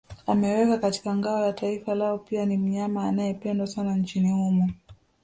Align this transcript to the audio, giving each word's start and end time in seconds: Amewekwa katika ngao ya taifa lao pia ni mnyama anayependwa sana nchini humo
Amewekwa 0.27 0.77
katika 0.77 1.15
ngao 1.17 1.39
ya 1.41 1.53
taifa 1.53 1.95
lao 1.95 2.17
pia 2.17 2.45
ni 2.45 2.57
mnyama 2.57 3.05
anayependwa 3.07 3.67
sana 3.67 3.95
nchini 3.97 4.31
humo 4.31 4.69